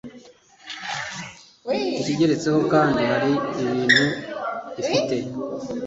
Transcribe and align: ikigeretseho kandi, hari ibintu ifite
ikigeretseho 1.99 2.59
kandi, 2.71 3.01
hari 3.11 3.31
ibintu 3.61 4.05
ifite 4.81 5.15